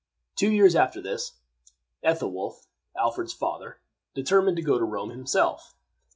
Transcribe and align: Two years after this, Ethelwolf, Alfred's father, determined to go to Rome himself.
Two 0.35 0.49
years 0.51 0.75
after 0.75 0.99
this, 0.99 1.33
Ethelwolf, 2.03 2.65
Alfred's 2.97 3.33
father, 3.33 3.77
determined 4.15 4.57
to 4.57 4.63
go 4.63 4.79
to 4.79 4.83
Rome 4.83 5.11
himself. 5.11 5.75